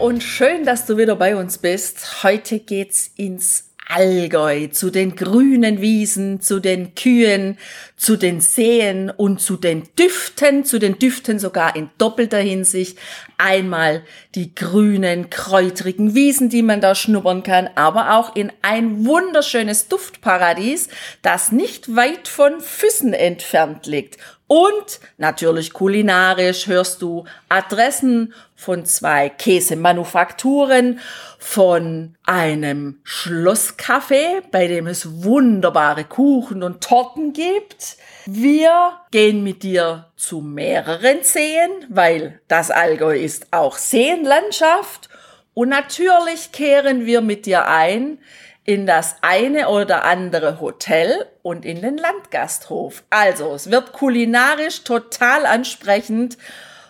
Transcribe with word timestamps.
Und 0.00 0.22
schön, 0.22 0.64
dass 0.64 0.86
du 0.86 0.96
wieder 0.96 1.14
bei 1.14 1.36
uns 1.36 1.58
bist. 1.58 2.22
Heute 2.22 2.58
geht's 2.58 3.10
ins 3.16 3.70
Allgäu, 3.86 4.68
zu 4.68 4.90
den 4.90 5.14
grünen 5.14 5.80
Wiesen, 5.80 6.40
zu 6.40 6.58
den 6.60 6.94
Kühen, 6.94 7.58
zu 7.96 8.16
den 8.16 8.40
Seen 8.40 9.10
und 9.10 9.40
zu 9.40 9.56
den 9.56 9.88
Düften, 9.98 10.64
zu 10.64 10.78
den 10.78 10.98
Düften 10.98 11.38
sogar 11.38 11.76
in 11.76 11.90
doppelter 11.98 12.38
Hinsicht. 12.38 12.98
Einmal 13.36 14.02
die 14.34 14.54
grünen, 14.54 15.28
kräutrigen 15.28 16.14
Wiesen, 16.14 16.48
die 16.48 16.62
man 16.62 16.80
da 16.80 16.94
schnuppern 16.94 17.42
kann, 17.42 17.68
aber 17.74 18.14
auch 18.14 18.36
in 18.36 18.52
ein 18.62 19.04
wunderschönes 19.04 19.88
Duftparadies, 19.88 20.88
das 21.20 21.52
nicht 21.52 21.94
weit 21.94 22.26
von 22.26 22.60
Füssen 22.60 23.12
entfernt 23.12 23.86
liegt. 23.86 24.16
Und 24.52 24.98
natürlich 25.16 25.72
kulinarisch 25.72 26.66
hörst 26.66 27.02
du 27.02 27.24
Adressen 27.48 28.34
von 28.56 28.84
zwei 28.84 29.28
Käsemanufakturen, 29.28 30.98
von 31.38 32.16
einem 32.24 32.98
Schlosscafé, 33.04 34.42
bei 34.50 34.66
dem 34.66 34.88
es 34.88 35.22
wunderbare 35.22 36.02
Kuchen 36.02 36.64
und 36.64 36.80
Torten 36.80 37.32
gibt. 37.32 37.96
Wir 38.26 38.98
gehen 39.12 39.44
mit 39.44 39.62
dir 39.62 40.10
zu 40.16 40.40
mehreren 40.40 41.22
Seen, 41.22 41.70
weil 41.88 42.40
das 42.48 42.72
Allgäu 42.72 43.16
ist 43.16 43.52
auch 43.52 43.78
Seenlandschaft. 43.78 45.08
Und 45.54 45.68
natürlich 45.68 46.50
kehren 46.50 47.06
wir 47.06 47.20
mit 47.20 47.46
dir 47.46 47.68
ein 47.68 48.18
in 48.70 48.86
das 48.86 49.16
eine 49.20 49.68
oder 49.68 50.04
andere 50.04 50.60
Hotel 50.60 51.26
und 51.42 51.64
in 51.64 51.82
den 51.82 51.98
Landgasthof. 51.98 53.02
Also, 53.10 53.52
es 53.52 53.68
wird 53.72 53.92
kulinarisch 53.92 54.84
total 54.84 55.44
ansprechend 55.44 56.38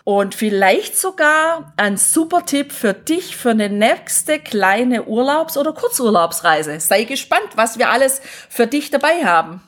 und 0.03 0.35
vielleicht 0.35 0.95
sogar 0.95 1.73
ein 1.77 1.97
super 1.97 2.45
Tipp 2.45 2.71
für 2.71 2.93
dich 2.93 3.35
für 3.35 3.49
eine 3.49 3.67
nächste 3.67 4.37
kleine 4.37 5.05
Urlaubs- 5.05 5.57
oder 5.57 5.73
Kurzurlaubsreise. 5.73 6.79
Sei 6.79 7.05
gespannt, 7.05 7.49
was 7.55 7.79
wir 7.79 7.89
alles 7.89 8.21
für 8.47 8.67
dich 8.67 8.91
dabei 8.91 9.25
haben. 9.25 9.63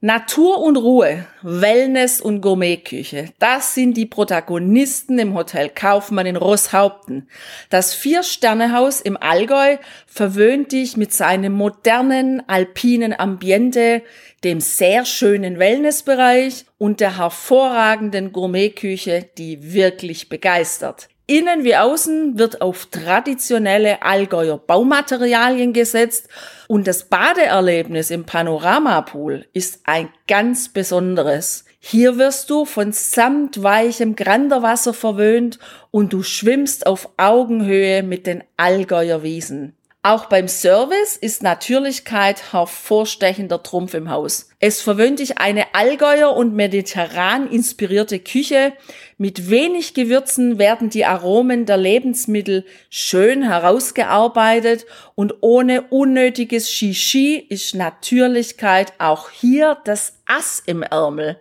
Natur 0.02 0.62
und 0.62 0.78
Ruhe, 0.78 1.26
Wellness 1.42 2.22
und 2.22 2.40
Gourmetküche, 2.40 3.34
das 3.38 3.74
sind 3.74 3.98
die 3.98 4.06
Protagonisten 4.06 5.18
im 5.18 5.34
Hotel 5.34 5.68
Kaufmann 5.68 6.24
in 6.24 6.36
Rosshaupten. 6.36 7.28
Das 7.68 7.92
Vier-Sterne-Haus 7.92 9.02
im 9.02 9.18
Allgäu 9.18 9.76
verwöhnt 10.06 10.72
dich 10.72 10.96
mit 10.96 11.12
seinem 11.12 11.52
modernen, 11.52 12.42
alpinen 12.48 13.12
Ambiente, 13.12 14.00
dem 14.42 14.60
sehr 14.60 15.04
schönen 15.04 15.58
Wellnessbereich 15.58 16.64
und 16.78 17.00
der 17.00 17.18
hervorragenden 17.18 18.32
Gourmetküche, 18.32 19.28
die 19.36 19.74
wirklich 19.74 20.30
begeistert. 20.30 21.10
Innen 21.30 21.62
wie 21.62 21.76
außen 21.76 22.40
wird 22.40 22.60
auf 22.60 22.86
traditionelle 22.86 24.02
Allgäuer 24.02 24.58
Baumaterialien 24.58 25.72
gesetzt 25.72 26.28
und 26.66 26.88
das 26.88 27.04
Badeerlebnis 27.04 28.10
im 28.10 28.26
Panoramapool 28.26 29.46
ist 29.52 29.82
ein 29.84 30.08
ganz 30.26 30.70
besonderes. 30.70 31.66
Hier 31.78 32.18
wirst 32.18 32.50
du 32.50 32.64
von 32.64 32.90
samtweichem 32.90 34.16
Granderwasser 34.16 34.92
verwöhnt 34.92 35.60
und 35.92 36.12
du 36.12 36.24
schwimmst 36.24 36.88
auf 36.88 37.08
Augenhöhe 37.16 38.02
mit 38.02 38.26
den 38.26 38.42
Allgäuer 38.56 39.22
Wiesen. 39.22 39.76
Auch 40.02 40.26
beim 40.26 40.48
Service 40.48 41.18
ist 41.18 41.42
Natürlichkeit 41.42 42.54
hervorstechender 42.54 43.62
Trumpf 43.62 43.92
im 43.92 44.08
Haus. 44.08 44.48
Es 44.58 44.80
verwöhnt 44.80 45.18
dich 45.18 45.36
eine 45.36 45.74
Allgäuer 45.74 46.34
und 46.34 46.54
mediterran 46.54 47.50
inspirierte 47.50 48.18
Küche. 48.18 48.72
Mit 49.18 49.50
wenig 49.50 49.92
Gewürzen 49.92 50.58
werden 50.58 50.88
die 50.88 51.04
Aromen 51.04 51.66
der 51.66 51.76
Lebensmittel 51.76 52.64
schön 52.88 53.42
herausgearbeitet 53.42 54.86
und 55.16 55.34
ohne 55.42 55.82
unnötiges 55.90 56.70
Shishi 56.70 57.36
ist 57.36 57.74
Natürlichkeit 57.74 58.94
auch 58.96 59.28
hier 59.28 59.76
das 59.84 60.14
Ass 60.24 60.62
im 60.64 60.82
Ärmel 60.82 61.38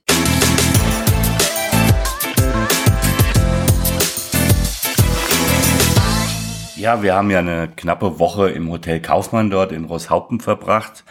Ja, 6.79 7.03
wir 7.03 7.13
haben 7.13 7.29
ja 7.29 7.39
eine 7.39 7.67
knappe 7.67 8.19
Woche 8.19 8.51
im 8.51 8.71
Hotel 8.71 9.01
Kaufmann 9.01 9.49
dort 9.49 9.73
in 9.73 9.83
Rosshaupten 9.83 10.39
verbracht. 10.39 11.03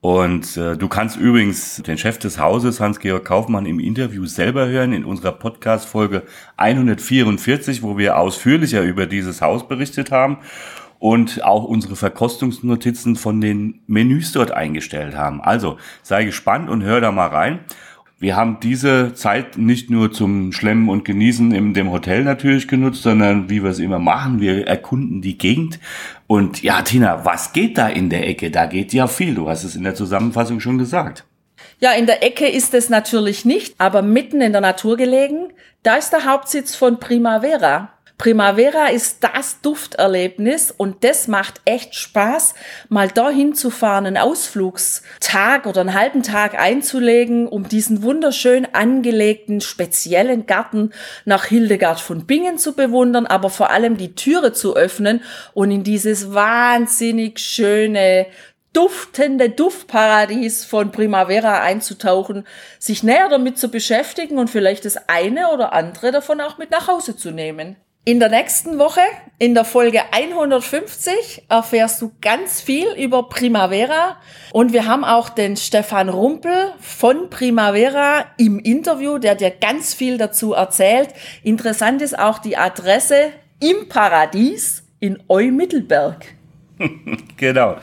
Und 0.00 0.56
äh, 0.56 0.78
du 0.78 0.88
kannst 0.88 1.18
übrigens 1.18 1.82
den 1.82 1.98
Chef 1.98 2.18
des 2.18 2.38
Hauses, 2.38 2.80
Hans-Georg 2.80 3.22
Kaufmann, 3.22 3.66
im 3.66 3.80
Interview 3.80 4.24
selber 4.24 4.66
hören 4.66 4.94
in 4.94 5.04
unserer 5.04 5.32
Podcast-Folge 5.32 6.22
144, 6.56 7.82
wo 7.82 7.98
wir 7.98 8.16
ausführlicher 8.16 8.80
über 8.80 9.04
dieses 9.04 9.42
Haus 9.42 9.68
berichtet 9.68 10.10
haben 10.10 10.38
und 10.98 11.44
auch 11.44 11.64
unsere 11.64 11.96
Verkostungsnotizen 11.96 13.14
von 13.14 13.42
den 13.42 13.82
Menüs 13.86 14.32
dort 14.32 14.52
eingestellt 14.52 15.14
haben. 15.14 15.42
Also 15.42 15.76
sei 16.02 16.24
gespannt 16.24 16.70
und 16.70 16.82
hör 16.82 17.02
da 17.02 17.12
mal 17.12 17.26
rein. 17.26 17.58
Wir 18.20 18.36
haben 18.36 18.58
diese 18.60 19.14
Zeit 19.14 19.56
nicht 19.56 19.88
nur 19.88 20.12
zum 20.12 20.52
Schlemmen 20.52 20.90
und 20.90 21.06
Genießen 21.06 21.52
in 21.52 21.72
dem 21.72 21.90
Hotel 21.90 22.22
natürlich 22.22 22.68
genutzt, 22.68 23.02
sondern 23.02 23.48
wie 23.48 23.62
wir 23.62 23.70
es 23.70 23.78
immer 23.78 23.98
machen, 23.98 24.40
wir 24.40 24.66
erkunden 24.66 25.22
die 25.22 25.38
Gegend. 25.38 25.80
Und 26.26 26.62
ja, 26.62 26.82
Tina, 26.82 27.24
was 27.24 27.54
geht 27.54 27.78
da 27.78 27.88
in 27.88 28.10
der 28.10 28.28
Ecke? 28.28 28.50
Da 28.50 28.66
geht 28.66 28.92
ja 28.92 29.06
viel. 29.06 29.36
Du 29.36 29.48
hast 29.48 29.64
es 29.64 29.74
in 29.74 29.84
der 29.84 29.94
Zusammenfassung 29.94 30.60
schon 30.60 30.76
gesagt. 30.76 31.24
Ja, 31.78 31.92
in 31.92 32.04
der 32.04 32.22
Ecke 32.22 32.46
ist 32.46 32.74
es 32.74 32.90
natürlich 32.90 33.46
nicht, 33.46 33.74
aber 33.78 34.02
mitten 34.02 34.42
in 34.42 34.52
der 34.52 34.60
Natur 34.60 34.98
gelegen. 34.98 35.48
Da 35.82 35.96
ist 35.96 36.10
der 36.10 36.26
Hauptsitz 36.26 36.76
von 36.76 37.00
Primavera. 37.00 37.88
Primavera 38.20 38.88
ist 38.88 39.24
das 39.24 39.62
Dufterlebnis 39.62 40.70
und 40.70 41.04
das 41.04 41.26
macht 41.26 41.62
echt 41.64 41.94
Spaß, 41.94 42.52
mal 42.90 43.08
dahin 43.08 43.54
zu 43.54 43.70
fahren, 43.70 44.04
einen 44.04 44.18
Ausflugstag 44.18 45.64
oder 45.64 45.80
einen 45.80 45.94
halben 45.94 46.22
Tag 46.22 46.60
einzulegen, 46.60 47.48
um 47.48 47.66
diesen 47.66 48.02
wunderschön 48.02 48.68
angelegten, 48.74 49.62
speziellen 49.62 50.44
Garten 50.44 50.92
nach 51.24 51.46
Hildegard 51.46 51.98
von 51.98 52.26
Bingen 52.26 52.58
zu 52.58 52.74
bewundern, 52.74 53.24
aber 53.24 53.48
vor 53.48 53.70
allem 53.70 53.96
die 53.96 54.14
Türe 54.14 54.52
zu 54.52 54.76
öffnen 54.76 55.22
und 55.54 55.70
in 55.70 55.82
dieses 55.82 56.34
wahnsinnig 56.34 57.38
schöne, 57.38 58.26
duftende 58.74 59.48
Duftparadies 59.48 60.66
von 60.66 60.92
Primavera 60.92 61.62
einzutauchen, 61.62 62.46
sich 62.78 63.02
näher 63.02 63.30
damit 63.30 63.56
zu 63.56 63.70
beschäftigen 63.70 64.36
und 64.36 64.50
vielleicht 64.50 64.84
das 64.84 65.08
eine 65.08 65.52
oder 65.52 65.72
andere 65.72 66.12
davon 66.12 66.42
auch 66.42 66.58
mit 66.58 66.70
nach 66.70 66.86
Hause 66.86 67.16
zu 67.16 67.30
nehmen. 67.30 67.76
In 68.06 68.18
der 68.18 68.30
nächsten 68.30 68.78
Woche, 68.78 69.02
in 69.38 69.52
der 69.54 69.66
Folge 69.66 70.00
150, 70.10 71.42
erfährst 71.50 72.00
du 72.00 72.10
ganz 72.22 72.62
viel 72.62 72.86
über 72.96 73.28
Primavera 73.28 74.16
und 74.52 74.72
wir 74.72 74.86
haben 74.86 75.04
auch 75.04 75.28
den 75.28 75.58
Stefan 75.58 76.08
Rumpel 76.08 76.72
von 76.80 77.28
Primavera 77.28 78.24
im 78.38 78.58
Interview, 78.58 79.18
der 79.18 79.34
dir 79.34 79.50
ganz 79.50 79.92
viel 79.92 80.16
dazu 80.16 80.54
erzählt. 80.54 81.10
Interessant 81.42 82.00
ist 82.00 82.18
auch 82.18 82.38
die 82.38 82.56
Adresse 82.56 83.32
im 83.60 83.90
Paradies 83.90 84.82
in 84.98 85.18
Eumittelberg. 85.28 86.24
genau. 87.36 87.76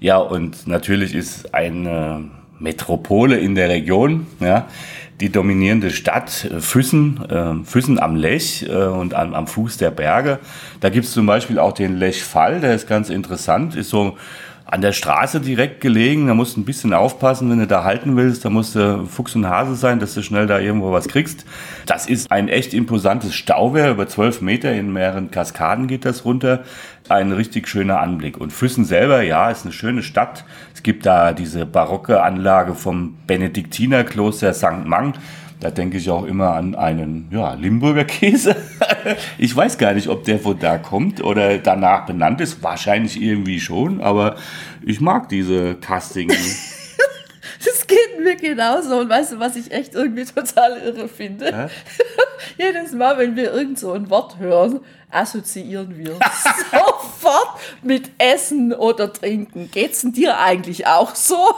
Ja, 0.00 0.18
und 0.18 0.66
natürlich 0.66 1.14
ist 1.14 1.54
eine 1.54 2.30
Metropole 2.58 3.38
in 3.38 3.54
der 3.54 3.68
Region, 3.68 4.26
ja, 4.40 4.66
die 5.20 5.30
dominierende 5.30 5.90
Stadt 5.90 6.44
äh, 6.44 6.60
Füssen, 6.60 7.20
äh, 7.28 7.64
Füssen 7.64 7.98
am 7.98 8.16
Lech 8.16 8.66
äh, 8.68 8.72
und 8.72 9.14
am, 9.14 9.34
am 9.34 9.46
Fuß 9.46 9.76
der 9.78 9.90
Berge. 9.90 10.38
Da 10.80 10.90
gibt's 10.90 11.12
zum 11.12 11.26
Beispiel 11.26 11.58
auch 11.58 11.72
den 11.72 11.96
Lechfall, 11.96 12.60
der 12.60 12.74
ist 12.74 12.86
ganz 12.86 13.10
interessant, 13.10 13.76
ist 13.76 13.90
so 13.90 14.16
an 14.68 14.80
der 14.80 14.92
Straße 14.92 15.40
direkt 15.40 15.80
gelegen. 15.80 16.26
Da 16.26 16.34
musst 16.34 16.56
du 16.56 16.60
ein 16.60 16.64
bisschen 16.64 16.92
aufpassen, 16.92 17.48
wenn 17.50 17.60
du 17.60 17.68
da 17.68 17.84
halten 17.84 18.16
willst. 18.16 18.44
Da 18.44 18.50
musst 18.50 18.74
du 18.74 19.06
Fuchs 19.06 19.36
und 19.36 19.48
Hase 19.48 19.76
sein, 19.76 20.00
dass 20.00 20.14
du 20.14 20.22
schnell 20.22 20.48
da 20.48 20.58
irgendwo 20.58 20.90
was 20.92 21.06
kriegst. 21.06 21.46
Das 21.86 22.06
ist 22.06 22.30
ein 22.32 22.48
echt 22.48 22.74
imposantes 22.74 23.34
Stauwehr. 23.34 23.92
Über 23.92 24.08
zwölf 24.08 24.40
Meter 24.40 24.72
in 24.72 24.92
mehreren 24.92 25.30
Kaskaden 25.30 25.86
geht 25.86 26.04
das 26.04 26.24
runter. 26.24 26.64
Ein 27.08 27.30
richtig 27.30 27.68
schöner 27.68 28.00
Anblick. 28.00 28.38
Und 28.38 28.52
Füssen 28.52 28.84
selber, 28.84 29.22
ja, 29.22 29.50
ist 29.50 29.64
eine 29.64 29.72
schöne 29.72 30.02
Stadt. 30.02 30.44
Es 30.74 30.82
gibt 30.82 31.06
da 31.06 31.32
diese 31.32 31.64
barocke 31.64 32.22
Anlage 32.22 32.74
vom 32.74 33.16
Benediktinerkloster 33.28 34.52
St. 34.52 34.84
Mang. 34.84 35.14
Da 35.60 35.70
denke 35.70 35.96
ich 35.96 36.10
auch 36.10 36.24
immer 36.24 36.54
an 36.54 36.74
einen 36.74 37.28
ja, 37.30 37.54
Limburger 37.54 38.04
Käse. 38.04 38.56
ich 39.38 39.56
weiß 39.56 39.78
gar 39.78 39.94
nicht, 39.94 40.08
ob 40.08 40.24
der 40.24 40.38
von 40.38 40.58
da 40.58 40.76
kommt 40.76 41.22
oder 41.22 41.58
danach 41.58 42.04
benannt 42.04 42.40
ist. 42.40 42.62
Wahrscheinlich 42.62 43.20
irgendwie 43.20 43.60
schon, 43.60 44.00
aber 44.00 44.36
ich 44.84 45.00
mag 45.00 45.28
diese 45.28 45.74
Castigen. 45.76 46.36
Das 47.64 47.86
geht 47.86 48.20
mir 48.22 48.36
genauso. 48.36 48.98
Und 48.98 49.08
weißt 49.08 49.32
du, 49.32 49.38
was 49.40 49.56
ich 49.56 49.72
echt 49.72 49.94
irgendwie 49.94 50.24
total 50.24 50.78
irre 50.78 51.08
finde? 51.08 51.46
Hä? 51.46 51.68
Jedes 52.62 52.92
Mal, 52.92 53.18
wenn 53.18 53.34
wir 53.34 53.52
irgend 53.52 53.78
so 53.78 53.92
ein 53.92 54.10
Wort 54.10 54.38
hören, 54.38 54.80
assoziieren 55.10 55.96
wir 55.96 56.18
sofort 56.70 57.58
mit 57.82 58.10
Essen 58.18 58.72
oder 58.72 59.12
Trinken. 59.12 59.70
Geht's 59.70 60.02
denn 60.02 60.12
dir 60.12 60.38
eigentlich 60.38 60.86
auch 60.86 61.14
so? 61.14 61.54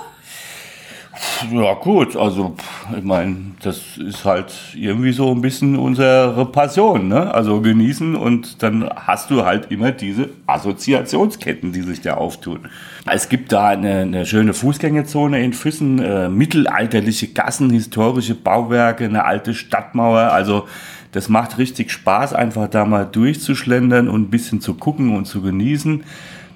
Ja 1.52 1.74
gut, 1.74 2.16
also 2.16 2.54
ich 2.96 3.02
meine, 3.02 3.36
das 3.62 3.96
ist 3.96 4.24
halt 4.24 4.52
irgendwie 4.74 5.12
so 5.12 5.30
ein 5.30 5.40
bisschen 5.40 5.76
unsere 5.76 6.46
Passion, 6.46 7.08
ne? 7.08 7.32
Also 7.32 7.60
genießen 7.60 8.16
und 8.16 8.62
dann 8.62 8.88
hast 8.88 9.30
du 9.30 9.44
halt 9.44 9.70
immer 9.70 9.92
diese 9.92 10.30
Assoziationsketten, 10.46 11.72
die 11.72 11.82
sich 11.82 12.00
da 12.00 12.14
auftun. 12.14 12.68
Es 13.06 13.28
gibt 13.28 13.52
da 13.52 13.68
eine, 13.68 14.00
eine 14.00 14.26
schöne 14.26 14.52
Fußgängerzone 14.52 15.42
in 15.42 15.52
Füssen, 15.52 15.98
äh, 16.00 16.28
mittelalterliche 16.28 17.28
Gassen, 17.28 17.70
historische 17.70 18.34
Bauwerke, 18.34 19.04
eine 19.04 19.24
alte 19.24 19.54
Stadtmauer, 19.54 20.32
also 20.32 20.66
das 21.12 21.28
macht 21.28 21.58
richtig 21.58 21.90
Spaß, 21.90 22.34
einfach 22.34 22.68
da 22.68 22.84
mal 22.84 23.04
durchzuschlendern 23.04 24.08
und 24.08 24.22
ein 24.22 24.30
bisschen 24.30 24.60
zu 24.60 24.74
gucken 24.74 25.16
und 25.16 25.24
zu 25.24 25.40
genießen. 25.40 26.04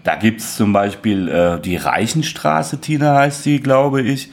Da 0.04 0.16
gibt's 0.16 0.56
zum 0.56 0.72
Beispiel 0.72 1.28
äh, 1.28 1.60
die 1.60 1.76
Reichenstraße, 1.76 2.80
Tina 2.80 3.18
heißt 3.18 3.44
die, 3.46 3.60
glaube 3.60 4.02
ich, 4.02 4.30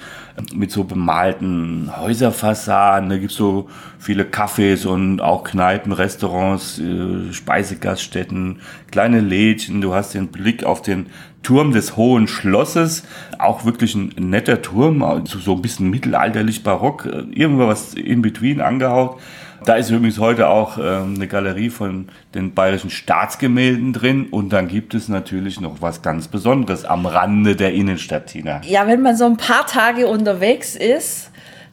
mit 0.54 0.72
so 0.72 0.84
bemalten 0.84 1.92
Häuserfassaden. 1.96 3.10
Da 3.10 3.18
gibt's 3.18 3.36
so 3.36 3.70
viele 4.00 4.24
Cafés 4.24 4.88
und 4.88 5.22
auch 5.22 5.44
Kneipen, 5.44 5.92
Restaurants, 5.92 6.80
äh, 6.80 7.32
Speisegaststätten, 7.34 8.62
kleine 8.92 9.20
Lädchen. 9.20 9.82
Du 9.82 9.94
hast 9.94 10.14
den 10.14 10.30
Blick 10.30 10.64
auf 10.64 10.82
den 10.82 11.08
Turm 11.44 11.72
des 11.72 11.98
Hohen 11.98 12.28
Schlosses. 12.28 13.04
Auch 13.38 13.66
wirklich 13.66 13.96
ein 13.96 14.14
netter 14.18 14.62
Turm, 14.62 15.04
also 15.04 15.40
so 15.40 15.56
ein 15.56 15.62
bisschen 15.62 15.90
mittelalterlich 15.90 16.64
barock, 16.64 17.06
äh, 17.06 17.24
irgendwas 17.32 17.94
in 17.94 18.22
between 18.22 18.62
angehaucht. 18.62 19.22
Da 19.70 19.76
ist 19.76 19.92
übrigens 19.92 20.18
heute 20.18 20.50
auch 20.50 20.80
ähm, 20.80 21.14
eine 21.14 21.28
Galerie 21.28 21.70
von 21.70 22.10
den 22.34 22.56
bayerischen 22.56 22.90
Staatsgemälden 22.90 23.94
drin 23.94 24.26
und 24.32 24.50
dann 24.50 24.68
gibt 24.68 24.96
es 24.96 25.10
natürlich 25.10 25.62
noch 25.62 25.80
was 25.80 26.02
ganz 26.02 26.28
Besonderes 26.28 26.86
am 26.86 27.06
Rande 27.06 27.56
der 27.56 27.72
Innenstadt, 27.74 28.26
Tina. 28.26 28.62
Ja, 28.64 28.88
wenn 28.88 29.04
man 29.04 29.16
so 29.16 29.26
ein 29.26 29.38
paar 29.38 29.68
Tage 29.68 30.08
unterwegs 30.08 30.76
ist, 30.76 31.30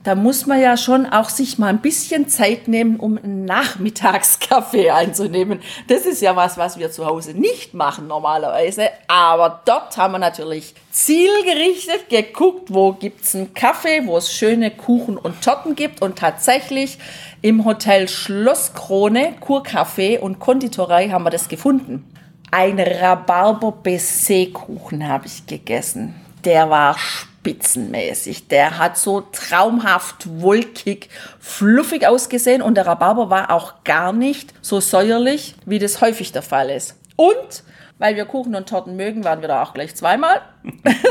da 0.07 0.15
muss 0.15 0.47
man 0.47 0.61
ja 0.61 0.77
schon 0.77 1.07
auch 1.07 1.29
sich 1.29 1.59
mal 1.59 1.67
ein 1.67 1.81
bisschen 1.81 2.29
Zeit 2.29 2.69
nehmen, 2.69 3.01
um 3.01 3.19
einen 3.19 3.45
Nachmittagskaffee 3.45 4.91
einzunehmen. 4.93 5.59
Das 5.89 6.07
ist 6.07 6.23
ja 6.23 6.37
was, 6.37 6.57
was 6.57 6.79
wir 6.79 6.93
zu 6.93 7.07
Hause 7.07 7.33
nicht 7.33 7.75
machen 7.75 8.07
normalerweise. 8.07 8.91
Aber 9.09 9.63
dort 9.65 9.97
haben 9.97 10.13
wir 10.13 10.21
natürlich 10.21 10.77
zielgerichtet 10.93 12.09
geguckt, 12.09 12.73
wo 12.73 12.93
gibt's 12.93 13.35
einen 13.35 13.53
Kaffee, 13.53 14.07
wo 14.07 14.17
es 14.17 14.33
schöne 14.33 14.71
Kuchen 14.71 15.17
und 15.17 15.43
Torten 15.43 15.75
gibt. 15.75 16.01
Und 16.03 16.21
tatsächlich 16.21 16.99
im 17.47 17.65
Hotel 17.65 18.09
Schlosskrone, 18.09 19.35
Kurkaffee 19.39 20.19
und 20.19 20.41
Konditorei 20.41 21.11
haben 21.11 21.23
wir 21.23 21.31
das 21.31 21.47
gefunden. 21.47 22.05
Ein 22.51 22.81
Rhabarber-Baiser-Kuchen 22.81 25.07
habe 25.07 25.29
ich 25.29 25.47
gegessen. 25.47 26.17
Der 26.45 26.71
war 26.71 26.99
spitzenmäßig. 26.99 28.49
Der 28.49 28.79
hat 28.79 28.99
so 28.99 29.21
traumhaft, 29.21 30.27
wolkig, 30.41 31.09
fluffig 31.39 32.09
ausgesehen 32.09 32.63
und 32.63 32.75
der 32.75 32.89
Rhabarber 32.89 33.31
war 33.31 33.53
auch 33.53 33.85
gar 33.85 34.13
nicht 34.13 34.53
so 34.61 34.81
säuerlich, 34.81 35.55
wie 35.67 35.79
das 35.79 36.01
häufig 36.01 36.33
der 36.33 36.43
Fall 36.43 36.69
ist. 36.69 36.97
Und 37.15 37.63
weil 37.99 38.17
wir 38.17 38.25
Kuchen 38.25 38.57
und 38.57 38.69
Torten 38.69 38.97
mögen, 38.97 39.23
waren 39.23 39.41
wir 39.41 39.47
da 39.47 39.63
auch 39.63 39.73
gleich 39.73 39.95
zweimal. 39.95 40.41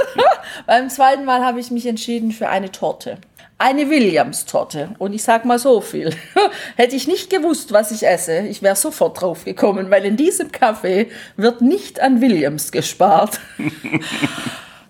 Beim 0.68 0.90
zweiten 0.90 1.24
Mal 1.24 1.46
habe 1.46 1.62
ich 1.62 1.72
mich 1.72 1.86
entschieden 1.86 2.34
für 2.34 2.50
eine 2.50 2.74
Torte. 2.74 3.20
Eine 3.58 3.90
Williams-Torte. 3.90 4.90
Und 4.98 5.14
ich 5.14 5.24
sag 5.24 5.46
mal 5.46 5.60
so 5.60 5.80
viel. 5.80 6.14
Hätte 6.76 6.96
ich 6.96 7.08
nicht 7.08 7.30
gewusst, 7.30 7.72
was 7.72 7.92
ich 7.92 8.06
esse, 8.06 8.40
ich 8.40 8.62
wäre 8.62 8.76
sofort 8.76 9.22
drauf 9.22 9.46
gekommen, 9.46 9.90
weil 9.90 10.04
in 10.04 10.18
diesem 10.18 10.50
Café 10.50 11.08
wird 11.38 11.62
nicht 11.62 12.02
an 12.02 12.22
Williams 12.22 12.72
gespart. 12.72 13.40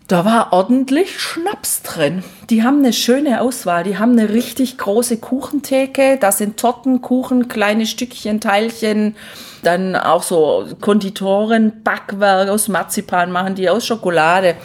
Da 0.08 0.24
war 0.24 0.54
ordentlich 0.54 1.20
Schnaps 1.20 1.82
drin. 1.82 2.24
Die 2.52 2.62
haben 2.62 2.78
eine 2.78 2.94
schöne 2.94 3.42
Auswahl. 3.42 3.84
Die 3.84 3.98
haben 3.98 4.12
eine 4.12 4.30
richtig 4.30 4.78
große 4.78 5.18
Kuchentheke. 5.18 6.18
Da 6.22 6.32
sind 6.32 6.58
Torten, 6.58 7.02
Kuchen, 7.02 7.48
kleine 7.48 7.88
Stückchen, 7.88 8.40
Teilchen. 8.40 9.16
Dann 9.64 9.96
auch 9.96 10.22
so 10.22 10.68
Konditoren, 10.80 11.82
Backwerk 11.84 12.50
aus 12.50 12.68
Marzipan 12.68 13.32
machen 13.32 13.56
die 13.56 13.68
aus 13.68 13.88
Schokolade. 13.88 14.56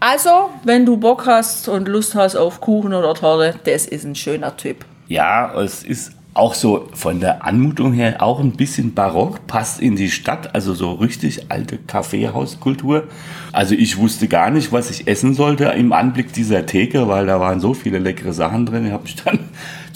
Also, 0.00 0.50
wenn 0.62 0.86
du 0.86 0.96
Bock 0.96 1.26
hast 1.26 1.68
und 1.68 1.88
Lust 1.88 2.14
hast 2.14 2.36
auf 2.36 2.60
Kuchen 2.60 2.94
oder 2.94 3.14
Torte, 3.14 3.58
das 3.64 3.84
ist 3.84 4.04
ein 4.04 4.14
schöner 4.14 4.56
Typ. 4.56 4.84
Ja, 5.08 5.52
es 5.60 5.82
ist 5.82 6.12
auch 6.34 6.54
so 6.54 6.88
von 6.94 7.18
der 7.18 7.44
Anmutung 7.44 7.92
her 7.92 8.22
auch 8.22 8.38
ein 8.38 8.52
bisschen 8.52 8.94
barock, 8.94 9.48
passt 9.48 9.80
in 9.80 9.96
die 9.96 10.08
Stadt, 10.08 10.54
also 10.54 10.72
so 10.72 10.92
richtig 10.92 11.50
alte 11.50 11.78
Kaffeehauskultur. 11.78 13.08
Also 13.52 13.74
ich 13.74 13.98
wusste 13.98 14.28
gar 14.28 14.50
nicht, 14.50 14.70
was 14.70 14.88
ich 14.88 15.08
essen 15.08 15.34
sollte 15.34 15.64
im 15.64 15.92
Anblick 15.92 16.32
dieser 16.32 16.64
Theke, 16.64 17.08
weil 17.08 17.26
da 17.26 17.40
waren 17.40 17.58
so 17.58 17.74
viele 17.74 17.98
leckere 17.98 18.32
Sachen 18.32 18.66
drin. 18.66 18.86
Ich 18.86 18.92
habe 18.92 19.02
mich 19.02 19.16
dann 19.16 19.40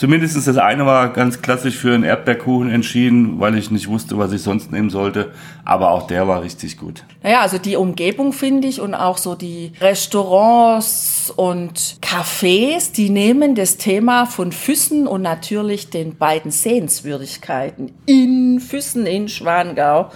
zumindest 0.02 0.48
das 0.48 0.58
eine 0.58 0.84
war 0.84 1.12
ganz 1.12 1.42
klassisch 1.42 1.76
für 1.76 1.94
einen 1.94 2.02
Erdbeerkuchen 2.02 2.68
entschieden, 2.70 3.38
weil 3.38 3.56
ich 3.56 3.70
nicht 3.70 3.86
wusste, 3.86 4.18
was 4.18 4.32
ich 4.32 4.42
sonst 4.42 4.72
nehmen 4.72 4.90
sollte. 4.90 5.30
Aber 5.64 5.92
auch 5.92 6.08
der 6.08 6.26
war 6.26 6.42
richtig 6.42 6.76
gut. 6.76 7.04
Naja, 7.22 7.40
also 7.42 7.56
die 7.58 7.76
Umgebung 7.76 8.32
finde 8.32 8.66
ich 8.66 8.80
und 8.80 8.96
auch 8.96 9.16
so 9.16 9.36
die 9.36 9.70
Restaurants 9.80 11.32
und 11.36 11.98
Cafés, 12.02 12.92
die 12.92 13.10
nehmen 13.10 13.54
das 13.54 13.76
Thema 13.76 14.26
von 14.26 14.50
Füssen 14.50 15.06
und 15.06 15.22
natürlich 15.22 15.88
den 15.88 16.16
beiden 16.16 16.50
Sehenswürdigkeiten 16.50 17.92
in 18.04 18.58
Füssen 18.58 19.06
in 19.06 19.28
Schwangau 19.28 20.10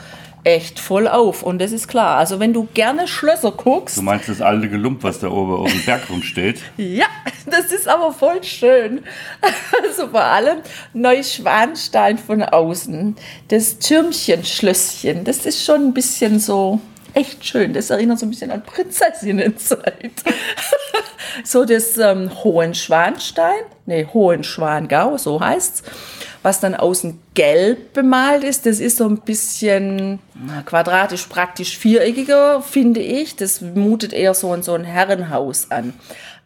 echt 0.47 0.79
voll 0.79 1.09
auf. 1.09 1.43
Und 1.43 1.59
das 1.59 1.73
ist 1.73 1.88
klar. 1.88 2.19
Also 2.19 2.38
wenn 2.38 2.53
du 2.53 2.69
gerne 2.73 3.09
Schlösser 3.09 3.50
guckst. 3.50 3.97
Du 3.97 4.03
meinst 4.03 4.29
das 4.29 4.41
alte 4.41 4.69
Gelump, 4.69 5.03
was 5.03 5.19
da 5.19 5.29
oben 5.29 5.55
auf 5.55 5.73
dem 5.73 5.85
Berg 5.85 6.09
rumsteht? 6.09 6.61
ja, 6.76 7.07
das 7.47 7.73
ist 7.73 7.88
aber 7.88 8.12
voll 8.12 8.43
schön. 8.43 9.03
Also 9.83 10.09
vor 10.09 10.23
allem 10.23 10.59
Neuschwanstein 10.93 12.19
von 12.19 12.43
außen. 12.43 13.17
Das 13.49 13.79
Türmchenschlösschen, 13.79 15.25
das 15.25 15.45
ist 15.47 15.65
schon 15.65 15.88
ein 15.88 15.95
bisschen 15.95 16.38
so 16.38 16.81
echt 17.15 17.45
schön. 17.45 17.73
Das 17.73 17.91
erinnert 17.91 18.19
so 18.19 18.26
ein 18.26 18.31
bisschen 18.31 18.50
an 18.50 18.62
Prinzessinnenzeit. 18.62 20.12
so 21.45 21.65
das 21.65 21.99
ähm, 21.99 22.31
Hohenschwanstein, 22.45 23.65
nee, 23.87 24.07
Hohenschwangau, 24.12 25.17
so 25.19 25.41
heißt's 25.41 25.83
was 26.47 26.61
dann 26.61 26.76
außen 26.76 27.19
gelb 27.35 27.93
bemalt 27.93 28.45
ist. 28.45 28.67
Das 28.67 28.79
ist 28.79 28.99
so 28.99 29.09
ein 29.09 29.19
bisschen 29.19 30.21
quadratisch, 30.65 31.25
praktisch 31.26 31.76
viereckiger, 31.76 32.62
finde 32.62 33.00
ich. 33.00 33.35
Das 33.35 33.61
mutet 33.61 34.12
eher 34.12 34.33
so 34.33 34.55
in 34.55 34.62
so 34.62 34.75
ein 34.75 34.85
Herrenhaus 34.85 35.73
an. 35.73 35.93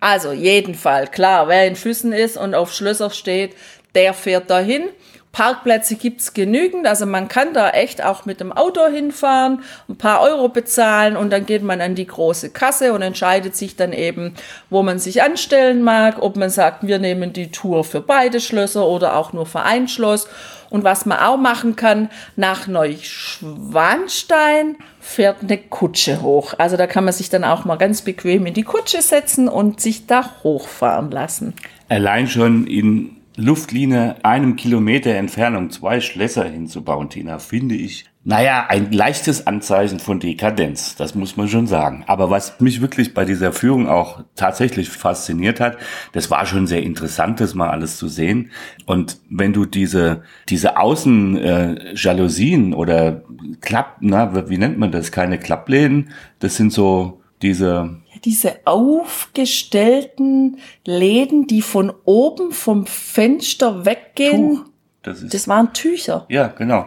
Also, 0.01 0.33
jeden 0.33 0.75
Fall, 0.75 1.07
klar, 1.07 1.49
wer 1.49 1.67
in 1.67 1.77
Füssen 1.77 2.15
ist 2.15 2.39
und 2.39 2.55
auf 2.55 2.73
Schlösser 2.73 3.11
steht, 3.11 3.55
der 3.95 4.15
fährt 4.15 4.49
dahin. 4.49 4.85
Parkplätze 5.33 5.95
gibt's 5.95 6.35
genügend, 6.35 6.89
also 6.89 7.07
man 7.07 7.29
kann 7.29 7.55
da 7.55 7.71
echt 7.71 8.05
auch 8.05 8.27
mit 8.27 8.41
dem 8.41 8.51
Auto 8.51 8.89
hinfahren, 8.89 9.63
ein 9.89 9.97
paar 9.97 10.23
Euro 10.23 10.49
bezahlen 10.49 11.17
und 11.17 11.31
dann 11.31 11.47
geht 11.47 11.63
man 11.63 11.81
an 11.81 11.95
die 11.95 12.07
große 12.07 12.51
Kasse 12.51 12.93
und 12.93 13.03
entscheidet 13.03 13.55
sich 13.55 13.77
dann 13.77 13.93
eben, 13.93 14.35
wo 14.71 14.83
man 14.83 14.99
sich 14.99 15.23
anstellen 15.23 15.83
mag, 15.83 16.21
ob 16.21 16.35
man 16.37 16.51
sagt, 16.51 16.85
wir 16.87 16.99
nehmen 16.99 17.33
die 17.33 17.53
Tour 17.53 17.85
für 17.85 18.01
beide 18.01 18.41
Schlösser 18.41 18.85
oder 18.87 19.17
auch 19.17 19.33
nur 19.33 19.47
für 19.47 19.63
ein 19.63 19.87
Schloss. 19.87 20.27
Und 20.69 20.83
was 20.85 21.05
man 21.05 21.19
auch 21.19 21.37
machen 21.37 21.75
kann, 21.75 22.11
nach 22.37 22.69
Neuschwanstein 22.69 24.77
fährt 25.01 25.39
eine 25.43 25.59
Kutsche 25.59 26.23
hoch. 26.23 26.55
Also 26.59 26.77
da 26.77 26.87
kann 26.87 27.05
man 27.05 27.13
sich 27.13 27.29
dann 27.29 27.43
auch 27.43 27.65
mal 27.65 27.75
ganz 27.77 28.03
bequem 28.03 28.47
in 28.47 28.55
die 28.55 28.63
Kutsche 28.63 29.03
setzen 29.03 29.49
und 29.49 29.81
sich 29.81 30.07
da 30.07 30.31
hochfahren 30.45 31.11
lassen. 31.11 31.55
Allein 31.89 32.29
schon 32.29 32.69
in 32.69 33.20
Luftlinie 33.41 34.25
einem 34.25 34.57
Kilometer 34.57 35.15
Entfernung 35.15 35.71
zwei 35.71 36.01
Schlösser 36.01 36.45
hinzubauen, 36.45 37.09
Tina, 37.09 37.39
finde 37.39 37.75
ich, 37.75 38.05
naja, 38.23 38.67
ein 38.69 38.93
leichtes 38.93 39.47
Anzeichen 39.47 39.99
von 39.99 40.21
Dekadenz, 40.21 40.95
das 40.95 41.15
muss 41.15 41.39
man 41.39 41.49
schon 41.49 41.67
sagen. 41.67 42.05
Aber 42.07 42.29
was 42.29 42.61
mich 42.61 42.83
wirklich 42.83 43.15
bei 43.15 43.25
dieser 43.25 43.51
Führung 43.53 43.89
auch 43.89 44.23
tatsächlich 44.35 44.91
fasziniert 44.91 45.59
hat, 45.59 45.79
das 46.13 46.31
war 46.31 46.45
schon 46.45 46.67
sehr 46.67 46.83
interessant, 46.83 47.41
das 47.41 47.55
mal 47.55 47.71
alles 47.71 47.97
zu 47.97 48.09
sehen. 48.09 48.51
Und 48.85 49.17
wenn 49.31 49.55
du 49.55 49.65
diese, 49.65 50.23
diese 50.51 50.77
Außenjalousien 50.77 52.73
äh, 52.73 52.77
oder 52.77 53.23
Klapp, 53.63 53.97
na, 54.01 54.51
wie 54.51 54.59
nennt 54.59 54.77
man 54.79 54.93
das? 54.93 55.13
Keine 55.13 55.39
Klappläden, 55.39 56.11
das 56.41 56.57
sind 56.57 56.75
so 56.75 57.23
diese 57.41 58.01
diese 58.25 58.67
aufgestellten 58.67 60.59
Läden, 60.85 61.47
die 61.47 61.63
von 61.63 61.93
oben 62.05 62.53
vom 62.53 62.87
Fenster 62.87 63.85
weggehen. 63.85 64.57
Tuch. 64.57 64.65
Das, 65.03 65.23
ist, 65.23 65.33
das 65.33 65.49
waren 65.49 65.73
Tücher. 65.73 66.27
Ja, 66.29 66.49
genau. 66.49 66.87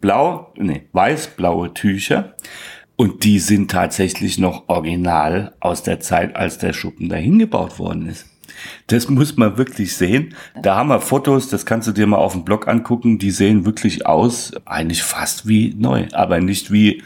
Blau, 0.00 0.52
nee, 0.56 0.82
weiß-blaue 0.92 1.72
Tücher. 1.72 2.34
Und 2.96 3.24
die 3.24 3.38
sind 3.38 3.70
tatsächlich 3.70 4.38
noch 4.38 4.68
original 4.68 5.54
aus 5.60 5.82
der 5.82 5.98
Zeit, 6.00 6.36
als 6.36 6.58
der 6.58 6.72
Schuppen 6.72 7.08
dahin 7.08 7.38
gebaut 7.38 7.78
worden 7.78 8.06
ist. 8.06 8.26
Das 8.86 9.08
muss 9.08 9.36
man 9.36 9.56
wirklich 9.56 9.96
sehen. 9.96 10.34
Da 10.62 10.76
haben 10.76 10.88
wir 10.88 11.00
Fotos, 11.00 11.48
das 11.48 11.66
kannst 11.66 11.88
du 11.88 11.92
dir 11.92 12.06
mal 12.06 12.18
auf 12.18 12.32
dem 12.32 12.44
Blog 12.44 12.68
angucken. 12.68 13.18
Die 13.18 13.30
sehen 13.30 13.64
wirklich 13.64 14.06
aus, 14.06 14.52
eigentlich 14.64 15.02
fast 15.02 15.48
wie 15.48 15.74
neu, 15.76 16.06
aber 16.12 16.40
nicht 16.40 16.70
wie 16.70 17.02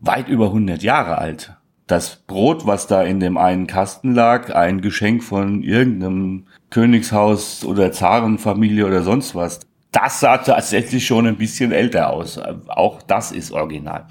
weit 0.00 0.28
über 0.28 0.46
100 0.46 0.82
Jahre 0.82 1.16
alt 1.18 1.56
das 1.86 2.16
Brot, 2.26 2.66
was 2.66 2.86
da 2.86 3.02
in 3.02 3.20
dem 3.20 3.36
einen 3.36 3.66
Kasten 3.66 4.14
lag, 4.14 4.54
ein 4.54 4.80
Geschenk 4.80 5.22
von 5.22 5.62
irgendeinem 5.62 6.46
Königshaus 6.70 7.64
oder 7.64 7.92
Zarenfamilie 7.92 8.86
oder 8.86 9.02
sonst 9.02 9.34
was. 9.34 9.60
Das 9.90 10.20
sah 10.20 10.38
tatsächlich 10.38 11.06
schon 11.06 11.26
ein 11.26 11.36
bisschen 11.36 11.70
älter 11.70 12.10
aus. 12.10 12.40
Auch 12.68 13.02
das 13.02 13.30
ist 13.30 13.52
original. 13.52 14.06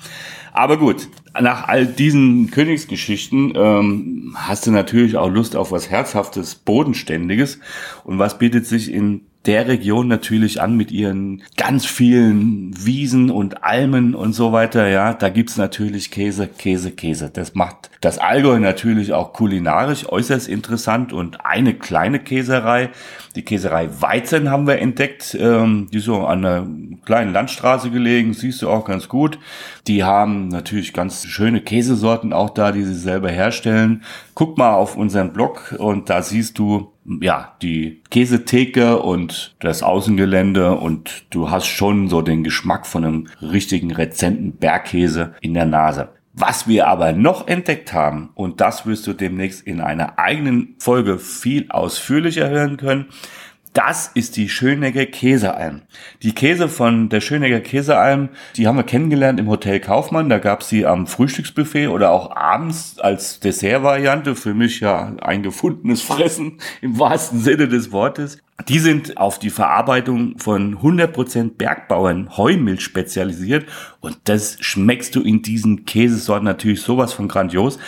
Aber 0.54 0.78
gut, 0.78 1.08
nach 1.40 1.68
all 1.68 1.88
diesen 1.88 2.52
Königsgeschichten 2.52 3.54
ähm, 3.56 4.36
hast 4.38 4.68
du 4.68 4.72
natürlich 4.72 5.18
auch 5.18 5.30
Lust 5.30 5.56
auf 5.56 5.72
was 5.72 5.90
Herzhaftes, 5.90 6.56
Bodenständiges. 6.56 7.60
Und 8.04 8.20
was 8.20 8.38
bietet 8.38 8.68
sich 8.68 8.92
in 8.92 9.22
der 9.46 9.68
Region 9.68 10.08
natürlich 10.08 10.62
an 10.62 10.78
mit 10.78 10.92
ihren 10.92 11.42
ganz 11.58 11.86
vielen 11.86 12.74
Wiesen 12.86 13.32
und 13.32 13.64
Almen 13.64 14.14
und 14.14 14.34
so 14.34 14.52
weiter. 14.52 14.88
Ja, 14.88 15.14
da 15.14 15.30
gibt's 15.30 15.58
natürlich 15.58 16.12
Käse, 16.12 16.48
Käse, 16.48 16.92
Käse. 16.92 17.32
Das 17.34 17.56
macht 17.56 17.90
das 18.02 18.18
Allgäu 18.18 18.60
natürlich 18.60 19.14
auch 19.14 19.32
kulinarisch 19.32 20.10
äußerst 20.10 20.48
interessant 20.48 21.14
und 21.14 21.46
eine 21.46 21.76
kleine 21.76 22.20
Käserei, 22.20 22.90
die 23.36 23.44
Käserei 23.44 23.90
Weizen 24.00 24.50
haben 24.50 24.66
wir 24.66 24.80
entdeckt, 24.80 25.38
ähm, 25.40 25.88
die 25.94 26.00
so 26.00 26.26
an 26.26 26.44
einer 26.44 26.68
kleinen 27.06 27.32
Landstraße 27.32 27.92
gelegen, 27.92 28.34
siehst 28.34 28.64
du 28.64 28.70
auch 28.70 28.86
ganz 28.86 29.08
gut. 29.08 29.38
Die 29.88 30.04
haben 30.04 30.48
natürlich 30.48 30.94
ganz 30.94 31.26
schöne 31.26 31.62
Käsesorten 31.62 32.34
auch 32.34 32.50
da, 32.50 32.72
die 32.72 32.84
sie 32.84 32.96
selber 32.96 33.30
herstellen. 33.30 34.04
Guck 34.34 34.58
mal 34.58 34.74
auf 34.74 34.98
unseren 34.98 35.32
Blog 35.32 35.76
und 35.78 36.10
da 36.10 36.24
siehst 36.24 36.58
du 36.58 36.92
ja, 37.22 37.56
die 37.62 38.02
Käsetheke 38.10 39.00
und 39.00 39.56
das 39.60 39.84
Außengelände 39.84 40.76
und 40.76 41.26
du 41.30 41.50
hast 41.50 41.68
schon 41.68 42.10
so 42.10 42.22
den 42.22 42.44
Geschmack 42.44 42.86
von 42.86 43.04
einem 43.04 43.28
richtigen 43.42 43.92
rezenten 43.92 44.54
Bergkäse 44.54 45.34
in 45.42 45.54
der 45.54 45.66
Nase. 45.66 46.10
Was 46.34 46.68
wir 46.68 46.88
aber 46.88 47.12
noch 47.12 47.48
entdeckt 47.48 47.92
haben, 47.92 48.30
und 48.36 48.62
das 48.62 48.86
wirst 48.86 49.06
du 49.06 49.14
demnächst 49.14 49.68
in 49.68 49.82
einer 49.82 50.18
eigenen 50.18 50.76
Folge 50.80 51.20
viel 51.20 51.70
ausführlicher 51.70 52.50
hören 52.50 52.78
können, 52.78 53.08
das 53.74 54.08
ist 54.14 54.36
die 54.36 54.50
Schönegger 54.50 55.06
Käsealm. 55.06 55.82
Die 56.24 56.34
Käse 56.34 56.68
von 56.68 57.08
der 57.08 57.22
Schönegger 57.22 57.62
Käsealm, 57.62 58.30
die 58.58 58.68
haben 58.68 58.76
wir 58.76 58.84
kennengelernt 58.84 59.40
im 59.40 59.48
Hotel 59.48 59.80
Kaufmann. 59.80 60.30
Da 60.30 60.40
gab 60.40 60.64
sie 60.64 60.86
am 60.86 61.08
Frühstücksbuffet 61.08 61.88
oder 61.88 62.12
auch 62.12 62.36
abends 62.36 63.00
als 63.00 63.40
Dessertvariante. 63.40 64.36
Für 64.36 64.54
mich 64.54 64.82
ja 64.82 65.14
ein 65.22 65.42
gefundenes 65.42 66.02
Fressen 66.02 66.60
im 66.82 67.00
wahrsten 67.00 67.40
Sinne 67.40 67.70
des 67.70 67.92
Wortes. 67.94 68.40
Die 68.68 68.80
sind 68.80 69.18
auf 69.18 69.40
die 69.40 69.50
Verarbeitung 69.50 70.38
von 70.38 70.78
100% 70.78 71.58
Bergbauern 71.58 72.38
Heumilch 72.38 72.82
spezialisiert 72.82 73.66
und 74.02 74.18
das 74.26 74.58
schmeckst 74.60 75.16
du 75.16 75.22
in 75.22 75.42
diesen 75.42 75.86
Käsesorten 75.86 76.46
natürlich 76.46 76.82
sowas 76.82 77.14
von 77.14 77.28
grandios. 77.28 77.80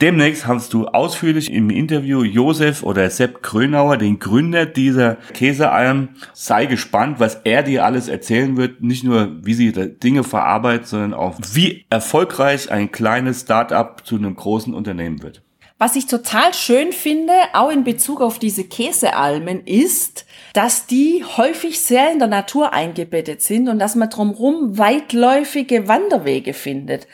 Demnächst 0.00 0.46
hast 0.46 0.74
du 0.74 0.86
ausführlich 0.86 1.52
im 1.52 1.70
Interview 1.70 2.22
Josef 2.22 2.84
oder 2.84 3.10
Sepp 3.10 3.42
Krönauer, 3.42 3.96
den 3.96 4.20
Gründer 4.20 4.64
dieser 4.64 5.16
Käsealm. 5.34 6.10
Sei 6.32 6.66
gespannt, 6.66 7.18
was 7.18 7.40
er 7.42 7.64
dir 7.64 7.84
alles 7.84 8.06
erzählen 8.06 8.56
wird. 8.56 8.80
Nicht 8.80 9.02
nur, 9.02 9.44
wie 9.44 9.54
sie 9.54 9.72
Dinge 9.72 10.22
verarbeitet, 10.22 10.86
sondern 10.86 11.14
auch, 11.14 11.34
wie 11.52 11.84
erfolgreich 11.90 12.70
ein 12.70 12.92
kleines 12.92 13.40
Start-up 13.40 14.06
zu 14.06 14.14
einem 14.14 14.36
großen 14.36 14.72
Unternehmen 14.72 15.20
wird. 15.24 15.42
Was 15.78 15.96
ich 15.96 16.06
total 16.06 16.54
schön 16.54 16.92
finde, 16.92 17.32
auch 17.52 17.70
in 17.70 17.82
Bezug 17.82 18.20
auf 18.20 18.38
diese 18.38 18.64
Käsealmen, 18.64 19.64
ist, 19.64 20.26
dass 20.52 20.86
die 20.86 21.24
häufig 21.36 21.80
sehr 21.80 22.12
in 22.12 22.20
der 22.20 22.28
Natur 22.28 22.72
eingebettet 22.72 23.42
sind 23.42 23.68
und 23.68 23.80
dass 23.80 23.96
man 23.96 24.10
drumherum 24.10 24.78
weitläufige 24.78 25.88
Wanderwege 25.88 26.52
findet. 26.52 27.08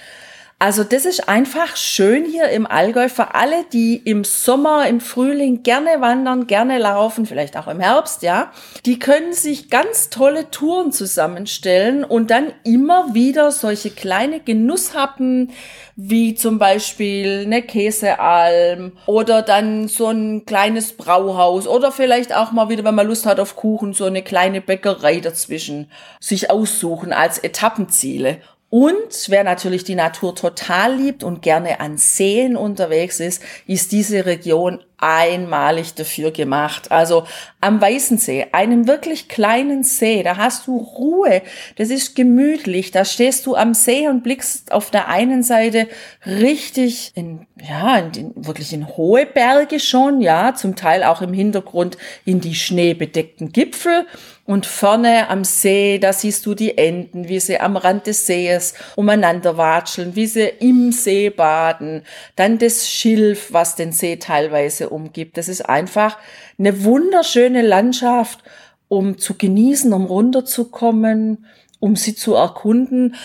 Also 0.60 0.84
das 0.84 1.04
ist 1.04 1.28
einfach 1.28 1.76
schön 1.76 2.24
hier 2.24 2.48
im 2.48 2.66
Allgäu 2.66 3.08
für 3.08 3.34
alle, 3.34 3.64
die 3.72 3.96
im 3.96 4.24
Sommer, 4.24 4.86
im 4.86 5.00
Frühling 5.00 5.62
gerne 5.62 6.00
wandern, 6.00 6.46
gerne 6.46 6.78
laufen, 6.78 7.26
vielleicht 7.26 7.56
auch 7.56 7.66
im 7.66 7.80
Herbst, 7.80 8.22
ja. 8.22 8.52
Die 8.86 8.98
können 8.98 9.32
sich 9.34 9.68
ganz 9.68 10.10
tolle 10.10 10.50
Touren 10.50 10.92
zusammenstellen 10.92 12.04
und 12.04 12.30
dann 12.30 12.52
immer 12.62 13.14
wieder 13.14 13.50
solche 13.50 13.90
kleine 13.90 14.40
Genusshappen, 14.40 15.50
wie 15.96 16.34
zum 16.34 16.58
Beispiel 16.58 17.42
eine 17.44 17.62
Käsealm 17.62 18.92
oder 19.06 19.42
dann 19.42 19.88
so 19.88 20.08
ein 20.08 20.46
kleines 20.46 20.96
Brauhaus 20.96 21.66
oder 21.66 21.92
vielleicht 21.92 22.34
auch 22.34 22.52
mal 22.52 22.68
wieder, 22.68 22.84
wenn 22.84 22.94
man 22.94 23.06
Lust 23.06 23.26
hat 23.26 23.38
auf 23.38 23.56
Kuchen, 23.56 23.92
so 23.92 24.04
eine 24.04 24.22
kleine 24.22 24.60
Bäckerei 24.60 25.20
dazwischen 25.20 25.90
sich 26.20 26.50
aussuchen 26.50 27.12
als 27.12 27.38
Etappenziele. 27.38 28.38
Und 28.74 29.28
wer 29.28 29.44
natürlich 29.44 29.84
die 29.84 29.94
Natur 29.94 30.34
total 30.34 30.96
liebt 30.96 31.22
und 31.22 31.42
gerne 31.42 31.78
an 31.78 31.96
Seen 31.96 32.56
unterwegs 32.56 33.20
ist, 33.20 33.40
ist 33.68 33.92
diese 33.92 34.26
Region 34.26 34.80
einmalig 34.98 35.94
dafür 35.94 36.32
gemacht. 36.32 36.90
Also 36.90 37.24
am 37.60 37.80
Weißensee, 37.80 38.48
einem 38.50 38.88
wirklich 38.88 39.28
kleinen 39.28 39.84
See, 39.84 40.24
da 40.24 40.38
hast 40.38 40.66
du 40.66 40.76
Ruhe, 40.76 41.42
das 41.76 41.90
ist 41.90 42.16
gemütlich, 42.16 42.90
da 42.90 43.04
stehst 43.04 43.46
du 43.46 43.54
am 43.54 43.74
See 43.74 44.08
und 44.08 44.24
blickst 44.24 44.72
auf 44.72 44.90
der 44.90 45.06
einen 45.06 45.44
Seite 45.44 45.86
richtig 46.26 47.12
in, 47.14 47.46
ja, 47.62 47.98
in 47.98 48.10
den, 48.10 48.32
wirklich 48.34 48.72
in 48.72 48.88
hohe 48.88 49.24
Berge 49.24 49.78
schon, 49.78 50.20
ja, 50.20 50.56
zum 50.56 50.74
Teil 50.74 51.04
auch 51.04 51.22
im 51.22 51.32
Hintergrund 51.32 51.96
in 52.24 52.40
die 52.40 52.56
schneebedeckten 52.56 53.52
Gipfel 53.52 54.06
und 54.46 54.66
vorne 54.66 55.30
am 55.30 55.42
See, 55.42 55.98
da 55.98 56.12
siehst 56.12 56.44
du 56.44 56.54
die 56.54 56.76
Enten, 56.76 57.28
wie 57.28 57.40
sie 57.40 57.58
am 57.58 57.76
Rand 57.76 58.06
des 58.06 58.26
Sees 58.26 58.74
umeinander 58.94 59.56
watscheln, 59.56 60.16
wie 60.16 60.26
sie 60.26 60.46
im 60.60 60.92
See 60.92 61.30
baden, 61.30 62.02
dann 62.36 62.58
das 62.58 62.88
Schilf, 62.90 63.52
was 63.52 63.74
den 63.74 63.92
See 63.92 64.16
teilweise 64.16 64.90
umgibt. 64.90 65.38
Das 65.38 65.48
ist 65.48 65.62
einfach 65.62 66.18
eine 66.58 66.84
wunderschöne 66.84 67.62
Landschaft, 67.62 68.40
um 68.88 69.16
zu 69.16 69.34
genießen, 69.34 69.92
um 69.92 70.04
runterzukommen, 70.04 71.46
um 71.80 71.96
sie 71.96 72.14
zu 72.14 72.34
erkunden, 72.34 73.16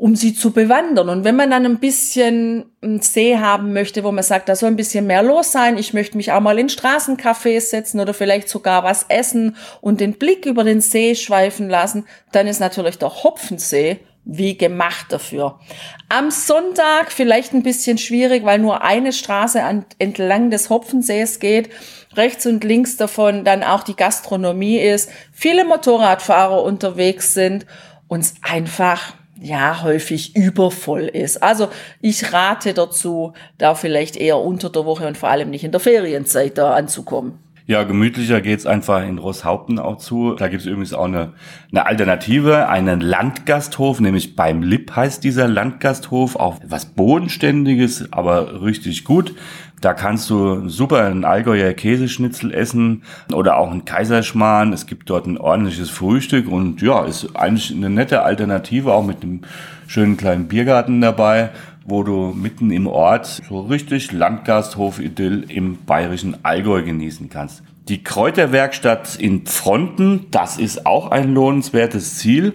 um 0.00 0.16
sie 0.16 0.34
zu 0.34 0.52
bewandern. 0.52 1.10
Und 1.10 1.24
wenn 1.24 1.36
man 1.36 1.50
dann 1.50 1.66
ein 1.66 1.78
bisschen 1.78 2.64
einen 2.80 3.02
See 3.02 3.36
haben 3.36 3.74
möchte, 3.74 4.02
wo 4.02 4.10
man 4.10 4.24
sagt, 4.24 4.48
da 4.48 4.56
soll 4.56 4.70
ein 4.70 4.76
bisschen 4.76 5.06
mehr 5.06 5.22
los 5.22 5.52
sein, 5.52 5.76
ich 5.76 5.92
möchte 5.92 6.16
mich 6.16 6.32
auch 6.32 6.40
mal 6.40 6.58
in 6.58 6.70
Straßencafés 6.70 7.68
setzen 7.68 8.00
oder 8.00 8.14
vielleicht 8.14 8.48
sogar 8.48 8.82
was 8.82 9.04
essen 9.10 9.56
und 9.82 10.00
den 10.00 10.14
Blick 10.14 10.46
über 10.46 10.64
den 10.64 10.80
See 10.80 11.14
schweifen 11.14 11.68
lassen, 11.68 12.06
dann 12.32 12.46
ist 12.46 12.60
natürlich 12.60 12.96
der 12.96 13.10
Hopfensee 13.10 13.98
wie 14.24 14.56
gemacht 14.56 15.06
dafür. 15.10 15.60
Am 16.08 16.30
Sonntag 16.30 17.12
vielleicht 17.12 17.52
ein 17.52 17.62
bisschen 17.62 17.98
schwierig, 17.98 18.42
weil 18.46 18.58
nur 18.58 18.82
eine 18.82 19.12
Straße 19.12 19.62
an, 19.62 19.84
entlang 19.98 20.50
des 20.50 20.70
Hopfensees 20.70 21.40
geht. 21.40 21.68
Rechts 22.16 22.46
und 22.46 22.64
links 22.64 22.96
davon 22.96 23.44
dann 23.44 23.62
auch 23.62 23.82
die 23.82 23.96
Gastronomie 23.96 24.78
ist, 24.78 25.10
viele 25.30 25.66
Motorradfahrer 25.66 26.62
unterwegs 26.62 27.34
sind, 27.34 27.66
uns 28.08 28.34
einfach 28.40 29.19
ja 29.40 29.82
häufig 29.82 30.36
übervoll 30.36 31.02
ist. 31.02 31.42
Also 31.42 31.68
ich 32.00 32.32
rate 32.32 32.74
dazu, 32.74 33.32
da 33.58 33.74
vielleicht 33.74 34.16
eher 34.16 34.38
unter 34.38 34.70
der 34.70 34.84
Woche 34.84 35.06
und 35.06 35.16
vor 35.18 35.30
allem 35.30 35.50
nicht 35.50 35.64
in 35.64 35.72
der 35.72 35.80
Ferienzeit 35.80 36.58
da 36.58 36.74
anzukommen. 36.74 37.38
Ja, 37.70 37.84
gemütlicher 37.84 38.40
geht's 38.40 38.66
einfach 38.66 39.06
in 39.06 39.18
Rosshaupten 39.18 39.78
auch 39.78 39.98
zu. 39.98 40.34
Da 40.34 40.48
gibt's 40.48 40.66
übrigens 40.66 40.92
auch 40.92 41.04
eine, 41.04 41.34
eine 41.70 41.86
Alternative, 41.86 42.68
einen 42.68 43.00
Landgasthof, 43.00 44.00
nämlich 44.00 44.34
beim 44.34 44.64
Lipp 44.64 44.96
heißt 44.96 45.22
dieser 45.22 45.46
Landgasthof, 45.46 46.34
auch 46.34 46.56
was 46.66 46.86
Bodenständiges, 46.86 48.12
aber 48.12 48.60
richtig 48.60 49.04
gut. 49.04 49.36
Da 49.80 49.94
kannst 49.94 50.28
du 50.30 50.68
super 50.68 51.04
einen 51.04 51.24
Allgäuer 51.24 51.72
Käseschnitzel 51.72 52.52
essen 52.52 53.04
oder 53.32 53.56
auch 53.56 53.70
einen 53.70 53.84
Kaiserschmarrn. 53.84 54.72
Es 54.72 54.86
gibt 54.86 55.08
dort 55.08 55.26
ein 55.26 55.38
ordentliches 55.38 55.90
Frühstück 55.90 56.50
und 56.50 56.82
ja, 56.82 57.04
ist 57.04 57.36
eigentlich 57.36 57.72
eine 57.72 57.88
nette 57.88 58.22
Alternative, 58.22 58.92
auch 58.92 59.06
mit 59.06 59.22
einem 59.22 59.42
schönen 59.86 60.16
kleinen 60.16 60.48
Biergarten 60.48 61.00
dabei 61.00 61.50
wo 61.84 62.02
du 62.02 62.32
mitten 62.34 62.70
im 62.70 62.86
Ort 62.86 63.42
so 63.48 63.60
richtig 63.60 64.12
Landgasthof-Idyll 64.12 65.46
im 65.48 65.78
bayerischen 65.84 66.44
Allgäu 66.44 66.82
genießen 66.82 67.28
kannst. 67.28 67.62
Die 67.88 68.04
Kräuterwerkstatt 68.04 69.16
in 69.16 69.46
Fronten, 69.46 70.26
das 70.30 70.58
ist 70.58 70.86
auch 70.86 71.10
ein 71.10 71.34
lohnenswertes 71.34 72.18
Ziel. 72.18 72.52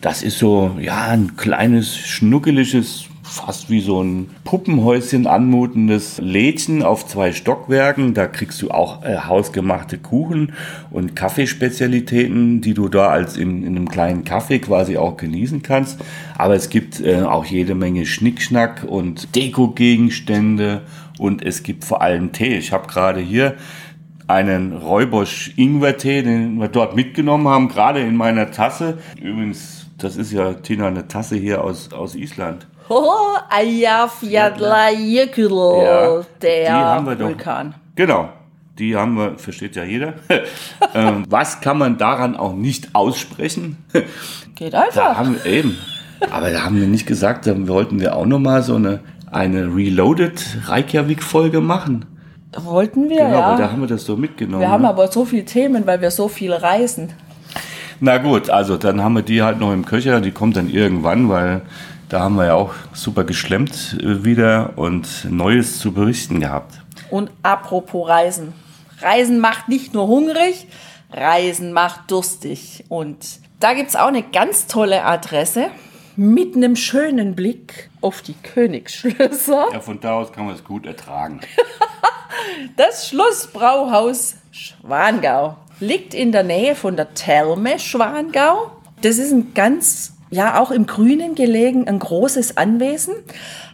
Das 0.00 0.22
ist 0.22 0.38
so, 0.38 0.76
ja, 0.80 1.08
ein 1.08 1.36
kleines, 1.36 1.96
schnuckeliges 1.96 3.07
fast 3.28 3.70
wie 3.70 3.80
so 3.80 4.02
ein 4.02 4.30
Puppenhäuschen 4.44 5.26
anmutendes 5.26 6.18
Lädchen 6.18 6.82
auf 6.82 7.06
zwei 7.06 7.32
Stockwerken. 7.32 8.14
Da 8.14 8.26
kriegst 8.26 8.60
du 8.62 8.70
auch 8.70 9.04
äh, 9.04 9.18
hausgemachte 9.18 9.98
Kuchen 9.98 10.52
und 10.90 11.14
Kaffeespezialitäten, 11.14 12.60
die 12.60 12.74
du 12.74 12.88
da 12.88 13.08
als 13.08 13.36
in, 13.36 13.62
in 13.62 13.76
einem 13.76 13.88
kleinen 13.88 14.24
Kaffee 14.24 14.58
quasi 14.58 14.96
auch 14.96 15.16
genießen 15.16 15.62
kannst. 15.62 16.00
Aber 16.36 16.54
es 16.54 16.70
gibt 16.70 17.00
äh, 17.00 17.22
auch 17.22 17.44
jede 17.44 17.74
Menge 17.74 18.06
Schnickschnack 18.06 18.84
und 18.84 19.34
Deko-Gegenstände 19.36 20.82
und 21.18 21.42
es 21.42 21.62
gibt 21.62 21.84
vor 21.84 22.02
allem 22.02 22.32
Tee. 22.32 22.56
Ich 22.56 22.72
habe 22.72 22.86
gerade 22.86 23.20
hier 23.20 23.56
einen 24.26 24.72
Räubosch 24.72 25.52
Ingwertee, 25.56 26.22
den 26.22 26.58
wir 26.58 26.68
dort 26.68 26.94
mitgenommen 26.94 27.48
haben, 27.48 27.68
gerade 27.68 28.00
in 28.00 28.14
meiner 28.16 28.50
Tasse. 28.50 28.98
Übrigens, 29.20 29.86
das 29.96 30.16
ist 30.16 30.32
ja, 30.32 30.54
Tina, 30.54 30.86
eine 30.86 31.08
Tasse 31.08 31.36
hier 31.36 31.64
aus, 31.64 31.92
aus 31.92 32.14
Island. 32.14 32.66
Oh, 32.88 33.36
Eyjafjallajökull, 33.50 35.82
ja, 35.82 36.22
der 36.40 37.04
Vulkan. 37.18 37.72
Doch, 37.72 37.78
genau, 37.94 38.30
die 38.78 38.96
haben 38.96 39.16
wir, 39.16 39.38
versteht 39.38 39.76
ja 39.76 39.84
jeder. 39.84 40.14
ähm, 40.94 41.24
was 41.28 41.60
kann 41.60 41.76
man 41.78 41.98
daran 41.98 42.36
auch 42.36 42.54
nicht 42.54 42.94
aussprechen? 42.94 43.76
Geht 44.54 44.74
einfach. 44.74 44.94
Da 44.94 45.16
haben 45.16 45.34
wir 45.34 45.44
eben. 45.50 45.76
Aber 46.30 46.50
da 46.50 46.64
haben 46.64 46.80
wir 46.80 46.86
nicht 46.86 47.06
gesagt, 47.06 47.46
da 47.46 47.68
wollten 47.68 48.00
wir 48.00 48.16
auch 48.16 48.26
nochmal 48.26 48.62
so 48.62 48.76
eine, 48.76 49.00
eine 49.30 49.74
Reloaded 49.74 50.42
Reykjavik-Folge 50.66 51.60
machen. 51.60 52.06
Wollten 52.56 53.10
wir, 53.10 53.18
genau, 53.18 53.30
ja. 53.30 53.56
da 53.56 53.70
haben 53.70 53.82
wir 53.82 53.88
das 53.88 54.04
so 54.04 54.16
mitgenommen. 54.16 54.62
Wir 54.62 54.70
haben 54.70 54.82
ne? 54.82 54.88
aber 54.88 55.08
so 55.08 55.26
viele 55.26 55.44
Themen, 55.44 55.86
weil 55.86 56.00
wir 56.00 56.10
so 56.10 56.28
viel 56.28 56.52
reisen. 56.52 57.10
Na 58.00 58.18
gut, 58.18 58.48
also 58.48 58.76
dann 58.76 59.02
haben 59.02 59.14
wir 59.14 59.22
die 59.22 59.42
halt 59.42 59.58
noch 59.58 59.72
im 59.72 59.84
Köcher, 59.84 60.20
die 60.20 60.30
kommt 60.30 60.56
dann 60.56 60.70
irgendwann, 60.70 61.28
weil 61.28 61.62
da 62.08 62.20
haben 62.20 62.36
wir 62.36 62.46
ja 62.46 62.54
auch 62.54 62.74
super 62.92 63.24
geschlemmt 63.24 63.96
äh, 64.00 64.24
wieder 64.24 64.72
und 64.76 65.26
Neues 65.30 65.78
zu 65.78 65.92
berichten 65.92 66.40
gehabt. 66.40 66.80
Und 67.10 67.30
apropos 67.42 68.08
Reisen. 68.08 68.52
Reisen 69.00 69.38
macht 69.38 69.68
nicht 69.68 69.94
nur 69.94 70.08
hungrig, 70.08 70.66
Reisen 71.12 71.72
macht 71.72 72.10
durstig. 72.10 72.84
Und 72.88 73.40
da 73.60 73.74
gibt 73.74 73.90
es 73.90 73.96
auch 73.96 74.08
eine 74.08 74.22
ganz 74.22 74.66
tolle 74.66 75.04
Adresse 75.04 75.68
mit 76.16 76.56
einem 76.56 76.74
schönen 76.74 77.36
Blick 77.36 77.90
auf 78.00 78.22
die 78.22 78.34
Königsschlösser. 78.34 79.68
Ja, 79.72 79.80
von 79.80 80.00
da 80.00 80.14
aus 80.14 80.32
kann 80.32 80.46
man 80.46 80.54
es 80.54 80.64
gut 80.64 80.84
ertragen. 80.86 81.40
das 82.76 83.08
Schlossbrauhaus 83.08 84.34
Schwangau 84.50 85.56
liegt 85.78 86.14
in 86.14 86.32
der 86.32 86.42
Nähe 86.42 86.74
von 86.74 86.96
der 86.96 87.14
Therme 87.14 87.78
Schwangau. 87.78 88.72
Das 89.00 89.18
ist 89.18 89.30
ein 89.30 89.54
ganz 89.54 90.17
ja 90.30 90.60
auch 90.60 90.70
im 90.70 90.86
Grünen 90.86 91.34
gelegen, 91.34 91.88
ein 91.88 91.98
großes 91.98 92.56
Anwesen, 92.56 93.14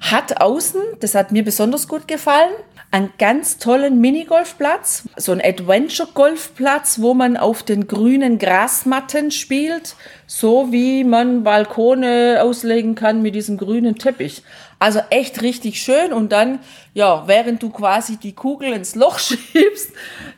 hat 0.01 0.41
außen, 0.41 0.81
das 1.01 1.15
hat 1.15 1.33
mir 1.33 1.45
besonders 1.45 1.89
gut 1.89 2.09
gefallen, 2.09 2.53
einen 2.95 3.13
ganz 3.19 3.59
tollen 3.59 4.01
Minigolfplatz, 4.01 5.09
so 5.17 5.33
ein 5.33 5.41
Adventure-Golfplatz, 5.41 7.01
wo 7.01 7.13
man 7.13 7.37
auf 7.37 7.65
den 7.65 7.89
grünen 7.89 8.39
Grasmatten 8.39 9.33
spielt, 9.33 9.97
so 10.29 10.71
wie 10.71 11.03
man 11.03 11.43
Balkone 11.43 12.39
auslegen 12.41 12.95
kann 12.95 13.21
mit 13.21 13.35
diesem 13.35 13.57
grünen 13.59 13.97
Teppich. 13.97 14.45
Also 14.79 15.01
echt 15.11 15.43
richtig 15.43 15.83
schön 15.83 16.13
und 16.13 16.31
dann, 16.31 16.61
ja, 16.93 17.25
während 17.27 17.65
du 17.65 17.71
quasi 17.71 18.17
die 18.17 18.35
Kugel 18.35 18.73
ins 18.73 18.95
Loch 18.95 19.19
schiebst, 19.19 19.91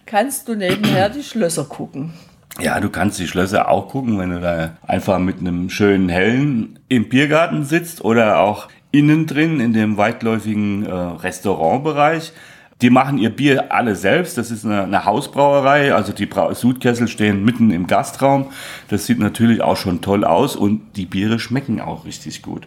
kannst 0.06 0.48
du 0.48 0.54
nebenher 0.54 1.10
die 1.10 1.24
Schlösser 1.24 1.64
gucken. 1.64 2.14
Ja, 2.60 2.80
du 2.80 2.88
kannst 2.88 3.18
die 3.18 3.28
Schlösser 3.28 3.68
auch 3.68 3.88
gucken, 3.88 4.18
wenn 4.18 4.30
du 4.30 4.40
da 4.40 4.76
einfach 4.86 5.18
mit 5.18 5.40
einem 5.40 5.68
schönen 5.68 6.08
Hellen 6.08 6.78
im 6.88 7.08
Biergarten 7.08 7.64
sitzt 7.64 8.02
oder 8.02 8.38
auch 8.38 8.68
innen 8.92 9.26
drin 9.26 9.60
in 9.60 9.72
dem 9.74 9.98
weitläufigen 9.98 10.86
äh, 10.86 10.92
Restaurantbereich. 10.92 12.32
Die 12.82 12.90
machen 12.90 13.16
ihr 13.16 13.30
Bier 13.30 13.72
alle 13.72 13.96
selbst. 13.96 14.36
Das 14.36 14.50
ist 14.50 14.66
eine, 14.66 14.82
eine 14.82 15.04
Hausbrauerei. 15.06 15.94
Also 15.94 16.12
die 16.12 16.26
Bra 16.26 16.54
Sudkessel 16.54 17.08
stehen 17.08 17.42
mitten 17.42 17.70
im 17.70 17.86
Gastraum. 17.86 18.48
Das 18.88 19.06
sieht 19.06 19.18
natürlich 19.18 19.62
auch 19.62 19.78
schon 19.78 20.02
toll 20.02 20.24
aus 20.24 20.56
und 20.56 20.82
die 20.96 21.06
Biere 21.06 21.38
schmecken 21.38 21.80
auch 21.80 22.04
richtig 22.04 22.42
gut. 22.42 22.66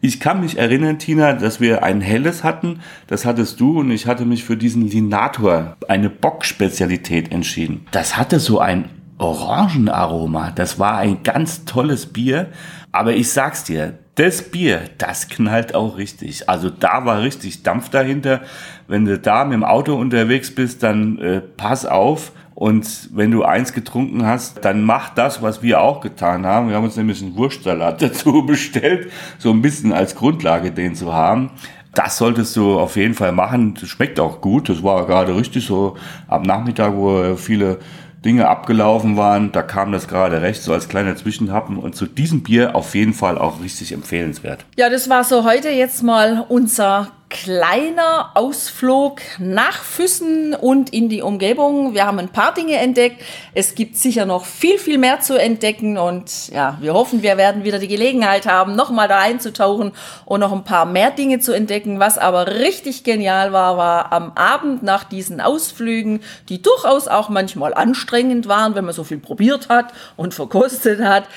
Ich 0.00 0.18
kann 0.18 0.40
mich 0.40 0.56
erinnern, 0.56 0.98
Tina, 0.98 1.34
dass 1.34 1.60
wir 1.60 1.82
ein 1.82 2.00
helles 2.00 2.42
hatten. 2.42 2.80
Das 3.06 3.26
hattest 3.26 3.60
du 3.60 3.80
und 3.80 3.90
ich 3.90 4.06
hatte 4.06 4.24
mich 4.24 4.44
für 4.44 4.56
diesen 4.56 4.88
Linator, 4.88 5.76
eine 5.88 6.08
Bock-Spezialität 6.08 7.30
entschieden. 7.30 7.86
Das 7.90 8.16
hatte 8.16 8.40
so 8.40 8.60
ein 8.60 8.88
Orangenaroma. 9.20 10.50
Das 10.50 10.78
war 10.78 10.96
ein 10.96 11.22
ganz 11.22 11.64
tolles 11.64 12.06
Bier. 12.06 12.48
Aber 12.92 13.12
ich 13.14 13.30
sag's 13.30 13.64
dir, 13.64 13.98
das 14.16 14.42
Bier, 14.42 14.80
das 14.98 15.28
knallt 15.28 15.74
auch 15.74 15.96
richtig. 15.96 16.48
Also 16.48 16.70
da 16.70 17.04
war 17.04 17.22
richtig 17.22 17.62
Dampf 17.62 17.90
dahinter. 17.90 18.40
Wenn 18.88 19.04
du 19.04 19.18
da 19.18 19.44
mit 19.44 19.54
dem 19.54 19.64
Auto 19.64 19.94
unterwegs 19.94 20.54
bist, 20.54 20.82
dann 20.82 21.18
äh, 21.18 21.40
pass 21.40 21.86
auf. 21.86 22.32
Und 22.54 23.08
wenn 23.14 23.30
du 23.30 23.44
eins 23.44 23.72
getrunken 23.72 24.26
hast, 24.26 24.64
dann 24.64 24.82
mach 24.82 25.10
das, 25.14 25.40
was 25.40 25.62
wir 25.62 25.80
auch 25.80 26.00
getan 26.00 26.44
haben. 26.44 26.68
Wir 26.68 26.76
haben 26.76 26.84
uns 26.84 26.96
nämlich 26.96 27.22
einen 27.22 27.36
Wurstsalat 27.36 28.02
dazu 28.02 28.44
bestellt, 28.44 29.10
so 29.38 29.50
ein 29.50 29.62
bisschen 29.62 29.92
als 29.92 30.14
Grundlage 30.14 30.70
den 30.70 30.94
zu 30.94 31.14
haben. 31.14 31.50
Das 31.94 32.18
solltest 32.18 32.54
du 32.56 32.78
auf 32.78 32.96
jeden 32.96 33.14
Fall 33.14 33.32
machen. 33.32 33.74
Das 33.80 33.88
schmeckt 33.88 34.20
auch 34.20 34.40
gut. 34.40 34.68
Das 34.68 34.82
war 34.82 35.06
gerade 35.06 35.34
richtig 35.34 35.66
so 35.66 35.96
am 36.28 36.42
Nachmittag, 36.42 36.94
wo 36.94 37.34
viele 37.36 37.78
Dinge 38.24 38.48
abgelaufen 38.48 39.16
waren. 39.16 39.52
Da 39.52 39.62
kam 39.62 39.92
das 39.92 40.08
gerade 40.08 40.42
recht, 40.42 40.62
so 40.62 40.72
als 40.72 40.88
kleiner 40.88 41.16
Zwischenhappen. 41.16 41.78
Und 41.78 41.96
zu 41.96 42.06
diesem 42.06 42.42
Bier 42.42 42.74
auf 42.74 42.94
jeden 42.94 43.14
Fall 43.14 43.38
auch 43.38 43.62
richtig 43.62 43.92
empfehlenswert. 43.92 44.64
Ja, 44.76 44.90
das 44.90 45.08
war 45.08 45.24
so 45.24 45.44
heute 45.44 45.70
jetzt 45.70 46.02
mal 46.02 46.44
unser 46.48 47.08
kleiner 47.30 48.32
Ausflug 48.34 49.20
nach 49.38 49.84
Füssen 49.84 50.52
und 50.52 50.92
in 50.92 51.08
die 51.08 51.22
Umgebung. 51.22 51.94
Wir 51.94 52.04
haben 52.04 52.18
ein 52.18 52.28
paar 52.28 52.52
Dinge 52.52 52.76
entdeckt. 52.76 53.22
Es 53.54 53.76
gibt 53.76 53.96
sicher 53.96 54.26
noch 54.26 54.44
viel, 54.44 54.78
viel 54.78 54.98
mehr 54.98 55.20
zu 55.20 55.40
entdecken 55.40 55.96
und 55.96 56.48
ja, 56.48 56.76
wir 56.80 56.92
hoffen, 56.92 57.22
wir 57.22 57.36
werden 57.36 57.62
wieder 57.62 57.78
die 57.78 57.88
Gelegenheit 57.88 58.46
haben, 58.46 58.74
nochmal 58.74 59.06
da 59.06 59.20
einzutauchen 59.20 59.92
und 60.24 60.40
noch 60.40 60.52
ein 60.52 60.64
paar 60.64 60.84
mehr 60.84 61.12
Dinge 61.12 61.38
zu 61.38 61.52
entdecken. 61.52 62.00
Was 62.00 62.18
aber 62.18 62.48
richtig 62.48 63.04
genial 63.04 63.52
war, 63.52 63.76
war 63.76 64.12
am 64.12 64.32
Abend 64.32 64.82
nach 64.82 65.04
diesen 65.04 65.40
Ausflügen, 65.40 66.20
die 66.48 66.60
durchaus 66.60 67.06
auch 67.06 67.28
manchmal 67.28 67.72
anstrengend 67.72 68.48
waren, 68.48 68.74
wenn 68.74 68.84
man 68.84 68.94
so 68.94 69.04
viel 69.04 69.18
probiert 69.18 69.68
hat 69.68 69.92
und 70.16 70.34
verkostet 70.34 71.00
hat, 71.00 71.28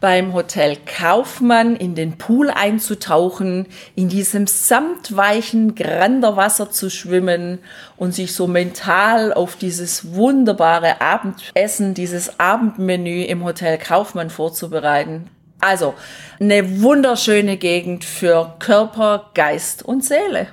beim 0.00 0.32
Hotel 0.32 0.76
Kaufmann 0.86 1.74
in 1.74 1.94
den 1.94 2.18
Pool 2.18 2.50
einzutauchen, 2.50 3.66
in 3.96 4.08
diesem 4.08 4.46
samtweichen 4.46 5.74
Granderwasser 5.74 6.70
zu 6.70 6.88
schwimmen 6.90 7.58
und 7.96 8.14
sich 8.14 8.32
so 8.34 8.46
mental 8.46 9.32
auf 9.32 9.56
dieses 9.56 10.14
wunderbare 10.14 11.00
Abendessen, 11.00 11.94
dieses 11.94 12.38
Abendmenü 12.38 13.22
im 13.24 13.44
Hotel 13.44 13.78
Kaufmann 13.78 14.30
vorzubereiten. 14.30 15.28
Also 15.60 15.94
eine 16.38 16.82
wunderschöne 16.82 17.56
Gegend 17.56 18.04
für 18.04 18.54
Körper, 18.60 19.30
Geist 19.34 19.82
und 19.82 20.04
Seele. 20.04 20.46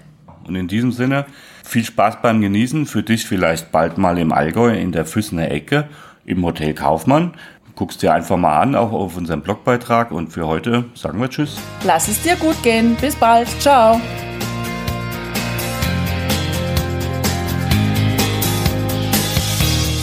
Und 0.47 0.55
in 0.55 0.67
diesem 0.67 0.91
Sinne 0.91 1.25
viel 1.63 1.83
Spaß 1.83 2.21
beim 2.21 2.41
Genießen. 2.41 2.85
Für 2.87 3.03
dich 3.03 3.25
vielleicht 3.25 3.71
bald 3.71 3.97
mal 3.97 4.17
im 4.17 4.31
Allgäu 4.31 4.75
in 4.75 4.91
der 4.91 5.05
Füssener 5.05 5.51
Ecke 5.51 5.87
im 6.25 6.43
Hotel 6.43 6.73
Kaufmann 6.73 7.35
guckst 7.75 8.01
dir 8.01 8.13
einfach 8.13 8.37
mal 8.37 8.59
an, 8.59 8.75
auch 8.75 8.91
auf 8.91 9.17
unserem 9.17 9.41
Blogbeitrag. 9.41 10.11
Und 10.11 10.29
für 10.29 10.47
heute 10.47 10.85
sagen 10.95 11.19
wir 11.19 11.29
Tschüss. 11.29 11.57
Lass 11.83 12.07
es 12.07 12.21
dir 12.21 12.35
gut 12.35 12.61
gehen. 12.63 12.95
Bis 12.99 13.15
bald. 13.15 13.47
Ciao. 13.61 13.99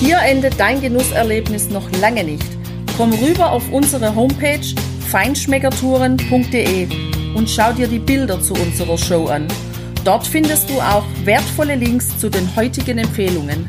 Hier 0.00 0.18
endet 0.18 0.58
dein 0.58 0.80
Genusserlebnis 0.80 1.70
noch 1.70 1.88
lange 2.00 2.24
nicht. 2.24 2.44
Komm 2.96 3.12
rüber 3.12 3.52
auf 3.52 3.70
unsere 3.72 4.14
Homepage 4.14 4.60
feinschmeckertouren.de 5.10 6.88
und 7.34 7.48
schau 7.48 7.72
dir 7.72 7.86
die 7.86 7.98
Bilder 7.98 8.40
zu 8.40 8.54
unserer 8.54 8.98
Show 8.98 9.26
an. 9.26 9.46
Dort 10.04 10.26
findest 10.26 10.68
du 10.68 10.80
auch 10.80 11.04
wertvolle 11.24 11.76
Links 11.76 12.18
zu 12.18 12.28
den 12.28 12.54
heutigen 12.56 12.98
Empfehlungen. 12.98 13.68